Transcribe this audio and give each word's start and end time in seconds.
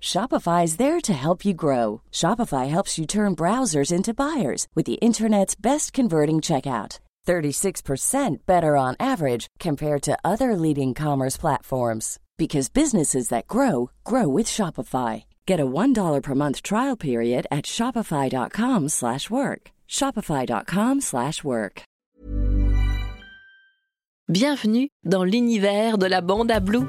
Shopify 0.00 0.64
is 0.64 0.78
there 0.78 0.98
to 1.00 1.12
help 1.12 1.44
you 1.44 1.52
grow. 1.54 2.00
Shopify 2.10 2.68
helps 2.68 2.98
you 2.98 3.06
turn 3.06 3.36
browsers 3.36 3.92
into 3.92 4.14
buyers 4.14 4.66
with 4.74 4.86
the 4.86 4.98
internet's 5.02 5.54
best 5.54 5.92
converting 5.92 6.40
checkout. 6.40 6.98
36% 7.26 8.38
better 8.46 8.76
on 8.76 8.96
average 8.98 9.46
compared 9.60 10.02
to 10.02 10.18
other 10.24 10.56
leading 10.56 10.94
commerce 10.94 11.36
platforms 11.36 12.18
because 12.38 12.70
businesses 12.70 13.28
that 13.28 13.46
grow 13.46 13.90
grow 14.02 14.26
with 14.26 14.46
Shopify. 14.46 15.24
Get 15.46 15.60
a 15.60 15.66
$1 15.66 16.22
per 16.22 16.34
month 16.34 16.62
trial 16.62 16.96
period 16.96 17.46
at 17.50 17.66
shopify.com/work. 17.66 19.70
shopify.com/work. 19.88 21.82
Bienvenue 24.32 24.88
dans 25.04 25.24
l'univers 25.24 25.98
de 25.98 26.08
la 26.08 26.20
bande 26.20 26.52
à 26.52 26.60
Blue. 26.60 26.86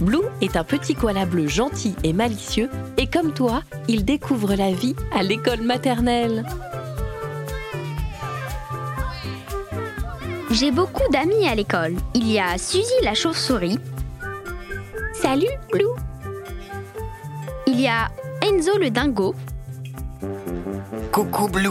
Blue 0.00 0.24
est 0.40 0.56
un 0.56 0.64
petit 0.64 0.94
koala 0.94 1.24
bleu 1.24 1.46
gentil 1.46 1.94
et 2.02 2.12
malicieux 2.12 2.68
et 2.96 3.06
comme 3.06 3.32
toi, 3.32 3.62
il 3.88 4.04
découvre 4.04 4.54
la 4.54 4.72
vie 4.72 4.96
à 5.12 5.22
l'école 5.22 5.62
maternelle. 5.62 6.44
J'ai 10.50 10.70
beaucoup 10.70 11.08
d'amis 11.10 11.48
à 11.48 11.54
l'école. 11.54 11.94
Il 12.14 12.30
y 12.30 12.38
a 12.38 12.58
Suzy 12.58 12.84
la 13.02 13.14
chauve-souris. 13.14 13.78
Salut, 15.12 15.46
Blue. 15.72 15.84
Il 17.66 17.80
y 17.80 17.88
a 17.88 18.10
Enzo 18.42 18.78
le 18.78 18.90
dingo. 18.90 19.34
Coucou 21.10 21.48
Blue, 21.48 21.70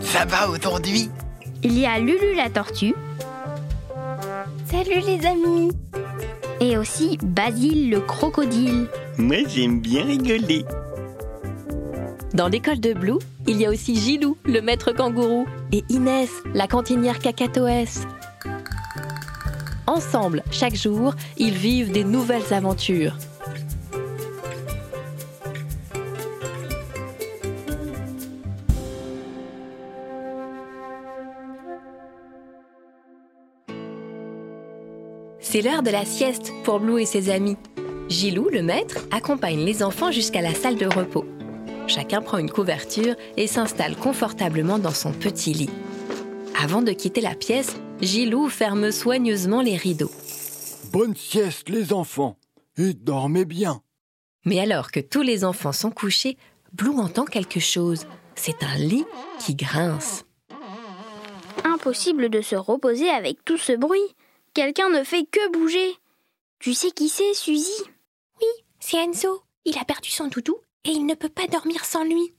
ça 0.00 0.24
va 0.24 0.48
aujourd'hui? 0.48 1.10
Il 1.62 1.78
y 1.78 1.86
a 1.86 1.98
Lulu 1.98 2.34
la 2.36 2.50
tortue. 2.50 2.94
Salut 4.70 5.00
les 5.06 5.26
amis. 5.26 5.70
Et 6.60 6.76
aussi 6.78 7.18
Basile 7.22 7.90
le 7.90 8.00
crocodile. 8.00 8.86
Moi 9.18 9.38
j'aime 9.48 9.80
bien 9.80 10.04
rigoler. 10.04 10.64
Dans 12.34 12.48
l'école 12.48 12.80
de 12.80 12.92
Blue, 12.92 13.18
il 13.46 13.58
y 13.58 13.66
a 13.66 13.70
aussi 13.70 13.96
Gilou, 13.96 14.36
le 14.44 14.60
maître 14.60 14.92
kangourou, 14.92 15.46
et 15.72 15.84
Inès, 15.88 16.30
la 16.54 16.66
cantinière 16.66 17.18
cacatoès. 17.18 18.06
Ensemble, 19.86 20.42
chaque 20.50 20.74
jour, 20.74 21.14
ils 21.38 21.54
vivent 21.54 21.92
des 21.92 22.04
nouvelles 22.04 22.52
aventures. 22.52 23.16
C'est 35.56 35.62
l'heure 35.62 35.82
de 35.82 35.88
la 35.88 36.04
sieste 36.04 36.52
pour 36.64 36.80
Blue 36.80 37.00
et 37.00 37.06
ses 37.06 37.30
amis. 37.30 37.56
Gilou, 38.10 38.50
le 38.50 38.60
maître, 38.60 38.98
accompagne 39.10 39.64
les 39.64 39.82
enfants 39.82 40.12
jusqu'à 40.12 40.42
la 40.42 40.52
salle 40.52 40.76
de 40.76 40.84
repos. 40.84 41.24
Chacun 41.86 42.20
prend 42.20 42.36
une 42.36 42.50
couverture 42.50 43.14
et 43.38 43.46
s'installe 43.46 43.96
confortablement 43.96 44.78
dans 44.78 44.90
son 44.90 45.12
petit 45.12 45.54
lit. 45.54 45.70
Avant 46.62 46.82
de 46.82 46.92
quitter 46.92 47.22
la 47.22 47.34
pièce, 47.34 47.74
Gilou 48.02 48.50
ferme 48.50 48.92
soigneusement 48.92 49.62
les 49.62 49.78
rideaux. 49.78 50.10
Bonne 50.92 51.16
sieste 51.16 51.70
les 51.70 51.94
enfants 51.94 52.36
et 52.76 52.92
dormez 52.92 53.46
bien. 53.46 53.80
Mais 54.44 54.60
alors 54.60 54.90
que 54.90 55.00
tous 55.00 55.22
les 55.22 55.42
enfants 55.42 55.72
sont 55.72 55.90
couchés, 55.90 56.36
Blue 56.74 56.98
entend 56.98 57.24
quelque 57.24 57.60
chose. 57.60 58.06
C'est 58.34 58.62
un 58.62 58.76
lit 58.76 59.06
qui 59.38 59.54
grince. 59.54 60.26
Impossible 61.64 62.28
de 62.28 62.42
se 62.42 62.56
reposer 62.56 63.08
avec 63.08 63.42
tout 63.46 63.56
ce 63.56 63.72
bruit. 63.72 64.14
Quelqu'un 64.56 64.88
ne 64.88 65.04
fait 65.04 65.26
que 65.30 65.52
bouger. 65.52 65.96
Tu 66.60 66.72
sais 66.72 66.90
qui 66.90 67.10
c'est, 67.10 67.34
Suzy? 67.34 67.82
Oui, 68.40 68.46
c'est 68.80 68.96
Enzo. 68.96 69.42
Il 69.66 69.76
a 69.76 69.84
perdu 69.84 70.08
son 70.08 70.28
doudou 70.28 70.56
et 70.86 70.92
il 70.92 71.04
ne 71.04 71.12
peut 71.12 71.28
pas 71.28 71.46
dormir 71.46 71.84
sans 71.84 72.04
lui. 72.04 72.32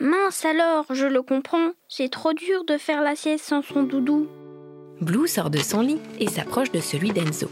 Mince 0.00 0.44
alors, 0.44 0.86
je 0.90 1.06
le 1.06 1.22
comprends. 1.22 1.70
C'est 1.88 2.10
trop 2.10 2.32
dur 2.32 2.64
de 2.64 2.76
faire 2.76 3.00
la 3.00 3.14
sieste 3.14 3.44
sans 3.44 3.62
son 3.62 3.84
doudou. 3.84 4.26
Blue 5.00 5.28
sort 5.28 5.50
de 5.50 5.58
son 5.58 5.82
lit 5.82 6.00
et 6.18 6.28
s'approche 6.28 6.72
de 6.72 6.80
celui 6.80 7.12
d'Enzo. 7.12 7.48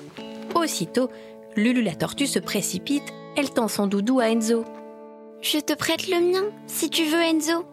Aussitôt, 0.56 1.08
Lulu 1.54 1.80
la 1.80 1.94
tortue 1.94 2.26
se 2.26 2.40
précipite, 2.40 3.12
elle 3.36 3.50
tend 3.50 3.68
son 3.68 3.86
doudou 3.86 4.18
à 4.18 4.28
Enzo. 4.28 4.64
Je 5.40 5.60
te 5.60 5.72
prête 5.72 6.08
le 6.08 6.18
mien, 6.18 6.50
si 6.66 6.90
tu 6.90 7.04
veux, 7.04 7.22
Enzo. 7.22 7.64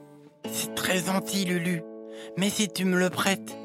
C'est 0.51 0.75
très 0.75 0.99
gentil 0.99 1.45
Lulu, 1.45 1.81
mais 2.37 2.51
si 2.51 2.69
tu 2.69 2.85
me 2.85 2.99
le 2.99 3.09
prêtes, 3.09 3.57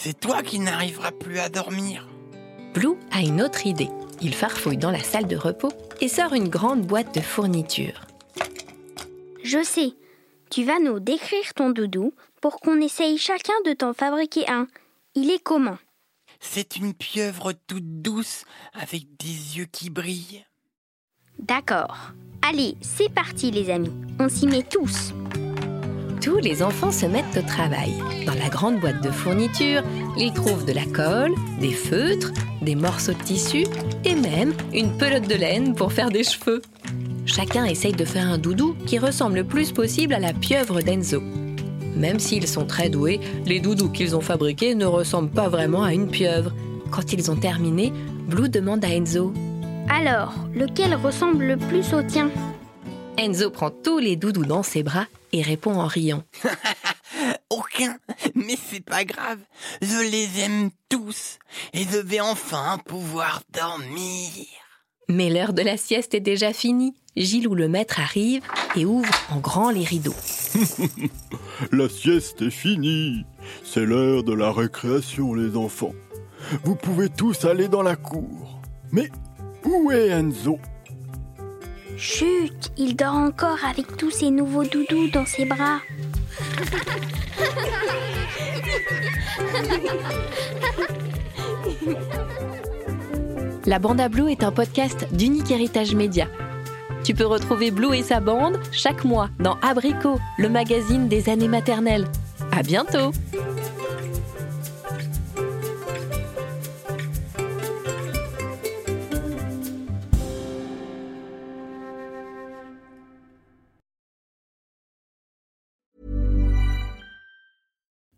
c'est 0.00 0.20
toi 0.20 0.44
qui 0.44 0.60
n'arriveras 0.60 1.10
plus 1.10 1.40
à 1.40 1.48
dormir. 1.48 2.06
Blue 2.72 2.94
a 3.10 3.20
une 3.20 3.42
autre 3.42 3.66
idée. 3.66 3.88
Il 4.22 4.32
farfouille 4.32 4.76
dans 4.76 4.92
la 4.92 5.02
salle 5.02 5.26
de 5.26 5.36
repos 5.36 5.72
et 6.00 6.06
sort 6.06 6.34
une 6.34 6.48
grande 6.48 6.86
boîte 6.86 7.12
de 7.16 7.20
fournitures. 7.20 8.06
Je 9.42 9.62
sais. 9.64 9.94
Tu 10.50 10.62
vas 10.62 10.78
nous 10.78 11.00
décrire 11.00 11.52
ton 11.54 11.70
doudou 11.70 12.14
pour 12.40 12.60
qu'on 12.60 12.80
essaye 12.80 13.18
chacun 13.18 13.54
de 13.66 13.72
t'en 13.72 13.92
fabriquer 13.92 14.48
un. 14.48 14.68
Il 15.16 15.30
est 15.32 15.42
comment? 15.42 15.78
C'est 16.38 16.76
une 16.76 16.94
pieuvre 16.94 17.52
toute 17.66 18.00
douce 18.00 18.44
avec 18.74 19.16
des 19.18 19.58
yeux 19.58 19.66
qui 19.66 19.90
brillent. 19.90 20.44
D'accord. 21.40 22.12
Allez, 22.48 22.76
c'est 22.80 23.12
parti 23.12 23.50
les 23.50 23.68
amis. 23.68 23.92
On 24.20 24.28
s'y 24.28 24.46
met 24.46 24.62
tous. 24.62 25.12
Tous 26.20 26.38
les 26.38 26.62
enfants 26.62 26.90
se 26.90 27.06
mettent 27.06 27.36
au 27.36 27.46
travail. 27.46 27.94
Dans 28.26 28.34
la 28.34 28.48
grande 28.48 28.80
boîte 28.80 29.02
de 29.02 29.10
fournitures, 29.10 29.82
ils 30.16 30.32
trouvent 30.32 30.64
de 30.64 30.72
la 30.72 30.84
colle, 30.84 31.32
des 31.60 31.70
feutres, 31.70 32.32
des 32.60 32.74
morceaux 32.74 33.12
de 33.12 33.22
tissu 33.22 33.64
et 34.04 34.14
même 34.14 34.52
une 34.74 34.96
pelote 34.96 35.28
de 35.28 35.34
laine 35.36 35.74
pour 35.74 35.92
faire 35.92 36.10
des 36.10 36.24
cheveux. 36.24 36.60
Chacun 37.24 37.64
essaye 37.66 37.92
de 37.92 38.04
faire 38.04 38.26
un 38.26 38.38
doudou 38.38 38.74
qui 38.84 38.98
ressemble 38.98 39.36
le 39.36 39.44
plus 39.44 39.70
possible 39.70 40.12
à 40.12 40.18
la 40.18 40.32
pieuvre 40.32 40.80
d'Enzo. 40.80 41.22
Même 41.94 42.18
s'ils 42.18 42.48
sont 42.48 42.66
très 42.66 42.88
doués, 42.88 43.20
les 43.46 43.60
doudous 43.60 43.90
qu'ils 43.90 44.16
ont 44.16 44.20
fabriqués 44.20 44.74
ne 44.74 44.86
ressemblent 44.86 45.30
pas 45.30 45.48
vraiment 45.48 45.84
à 45.84 45.92
une 45.92 46.08
pieuvre. 46.08 46.52
Quand 46.90 47.12
ils 47.12 47.30
ont 47.30 47.36
terminé, 47.36 47.92
Blue 48.26 48.48
demande 48.48 48.84
à 48.84 48.88
Enzo. 48.88 49.32
Alors, 49.88 50.34
lequel 50.54 50.94
ressemble 50.94 51.44
le 51.44 51.56
plus 51.56 51.94
au 51.94 52.02
tien? 52.02 52.30
Enzo 53.18 53.50
prend 53.50 53.72
tous 53.72 53.98
les 53.98 54.14
doudous 54.14 54.44
dans 54.44 54.62
ses 54.62 54.84
bras 54.84 55.06
et 55.32 55.42
répond 55.42 55.74
en 55.74 55.88
riant. 55.88 56.22
Aucun, 57.50 57.98
mais 58.36 58.56
c'est 58.70 58.84
pas 58.84 59.04
grave. 59.04 59.40
Je 59.82 60.08
les 60.08 60.40
aime 60.40 60.70
tous 60.88 61.40
et 61.74 61.82
je 61.82 61.98
vais 61.98 62.20
enfin 62.20 62.78
pouvoir 62.86 63.42
dormir. 63.52 64.46
Mais 65.08 65.30
l'heure 65.30 65.52
de 65.52 65.62
la 65.62 65.76
sieste 65.76 66.14
est 66.14 66.20
déjà 66.20 66.52
finie. 66.52 66.94
Gilou 67.16 67.56
le 67.56 67.66
maître 67.66 67.98
arrive 67.98 68.42
et 68.76 68.84
ouvre 68.84 69.12
en 69.30 69.40
grand 69.40 69.70
les 69.70 69.84
rideaux. 69.84 70.14
La 71.72 71.88
sieste 71.88 72.42
est 72.42 72.50
finie. 72.50 73.24
C'est 73.64 73.84
l'heure 73.84 74.22
de 74.22 74.32
la 74.32 74.52
récréation 74.52 75.34
les 75.34 75.56
enfants. 75.56 75.94
Vous 76.62 76.76
pouvez 76.76 77.08
tous 77.08 77.44
aller 77.44 77.66
dans 77.66 77.82
la 77.82 77.96
cour. 77.96 78.60
Mais 78.92 79.10
où 79.64 79.90
est 79.90 80.10
Enzo? 80.10 80.60
Chut, 81.98 82.70
il 82.76 82.94
dort 82.94 83.16
encore 83.16 83.58
avec 83.68 83.96
tous 83.96 84.12
ses 84.12 84.30
nouveaux 84.30 84.62
doudous 84.62 85.10
dans 85.10 85.26
ses 85.26 85.44
bras. 85.44 85.80
La 93.66 93.80
Bande 93.80 94.00
à 94.00 94.08
Blue 94.08 94.30
est 94.30 94.44
un 94.44 94.52
podcast 94.52 95.08
d'Unique 95.10 95.50
Héritage 95.50 95.96
Média. 95.96 96.28
Tu 97.02 97.14
peux 97.14 97.26
retrouver 97.26 97.72
Blue 97.72 97.96
et 97.96 98.04
sa 98.04 98.20
bande 98.20 98.60
chaque 98.70 99.04
mois 99.04 99.28
dans 99.40 99.58
Abricot, 99.60 100.20
le 100.38 100.48
magazine 100.48 101.08
des 101.08 101.28
années 101.28 101.48
maternelles. 101.48 102.06
À 102.52 102.62
bientôt! 102.62 103.10